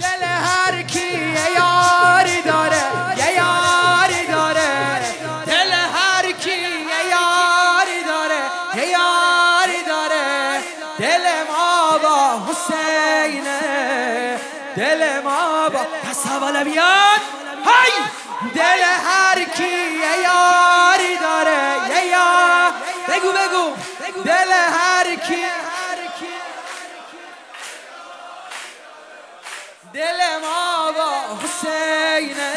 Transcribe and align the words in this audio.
دل 0.00 0.24
هر 0.24 0.82
کی 0.82 1.18
یه 1.18 1.46
یاری 1.56 2.42
داره 2.42 2.82
یه 3.16 3.34
یاری 3.34 4.26
داره. 4.26 5.00
دل 5.46 5.72
هر 5.72 6.32
کی 6.32 6.50
یه 6.50 7.00
یاری 7.10 8.00
داره 8.06 8.42
یه 8.74 8.88
یاری 8.88 9.82
داره. 9.88 10.60
دل 10.98 11.24
ما 11.48 11.98
با 11.98 12.46
حسینه 12.46 13.60
دل 14.76 15.20
ما 15.24 15.68
با 15.68 15.86
حوالا 16.28 16.64
بیاد. 16.64 17.20
های! 17.64 17.92
دل 18.54 18.82
هر 19.06 19.44
کی 19.44 19.74
یه 20.02 20.14
یاری 20.28 21.16
داره 21.20 21.62
یه 21.90 22.06
یار 22.06 22.72
بگو 23.08 23.30
بگو. 23.32 23.64
دل 24.24 24.45
دل 29.92 30.20
ما 30.42 30.92
با 30.92 31.38
حسینه 31.42 32.54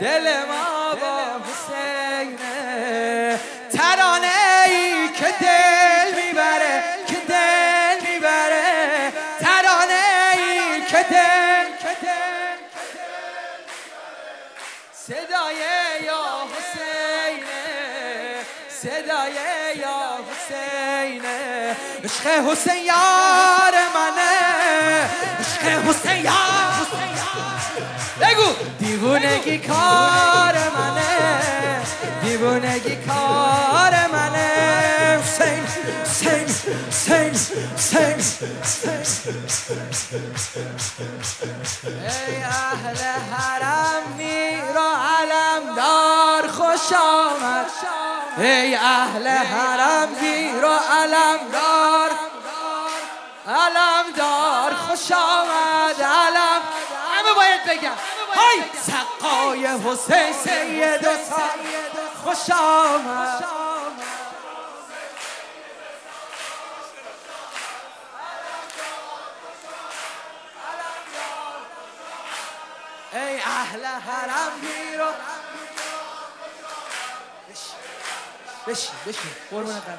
دل 0.00 0.44
ما 0.44 0.94
با 0.94 1.40
حسینه. 1.46 3.40
ترانه 3.72 4.66
ای 4.66 5.08
که 5.08 5.34
دل 5.40 6.14
می‌بره 6.14 6.84
که 7.06 7.16
دل 7.28 8.10
می‌بره. 8.10 9.12
ترانه 9.40 10.04
ای 10.32 10.80
که 10.80 11.02
دل 11.10 11.46
صدای 15.06 15.56
یا 16.04 16.24
حسینه 16.52 17.56
صدای 18.68 19.38
یا 19.76 20.18
حسینه. 20.28 21.76
عشق 22.04 22.26
حسین 22.26 22.84
یار 22.84 23.74
منه 23.94 24.36
عشق 25.40 25.88
حسین 25.88 26.05
دیوونگی 28.86 29.58
کار 29.58 30.54
منه 30.76 31.42
دیوونگی 32.22 32.96
کار 32.96 34.06
منه. 34.12 35.18
حسین 35.22 35.66
حسین 36.02 36.48
حسین 36.88 37.34
حسین 38.62 39.34
ای 41.98 42.42
اهل 42.42 43.02
حرم 43.32 44.02
میر 44.16 44.76
و 44.76 44.88
علم 45.18 45.76
دار 45.76 46.48
خوش 46.48 46.92
آمد. 46.92 47.66
ای 48.38 48.74
اهل 48.74 49.28
حرم 49.28 50.08
میر 50.20 50.64
و 50.64 50.78
علم 50.92 51.38
دار. 51.52 52.10
علم 53.48 54.04
دار 54.16 54.74
خوش 54.74 55.12
آمد. 55.12 56.02
علم 56.02 56.62
همه 57.12 57.34
باید 57.36 57.64
بگم. 57.64 58.15
های 58.36 58.62
سقای 58.86 59.66
حسین 59.66 60.32
سید 60.32 61.06
و 61.06 61.16
خوش 62.24 62.50
آمد. 62.50 63.44
ای 73.12 73.40
اهل 73.40 73.84
حرم 73.84 74.52
بیرو 74.60 75.06
بشین 77.50 77.74
بشین 78.66 78.94
بشین 79.06 79.30
قربونت 79.50 79.82
برم 79.84 79.98